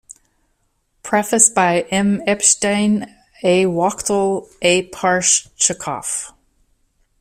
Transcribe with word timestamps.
Preface 1.03 1.47
by 1.49 1.81
M. 1.91 2.23
Epshtein, 2.25 3.07
A. 3.43 3.67
Wachtel, 3.67 4.49
A. 4.63 4.89
Parshchikov. 4.89 6.31